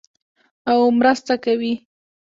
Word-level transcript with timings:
او 0.71 0.79
مرسته 0.97 1.33
کوي. 1.43 1.73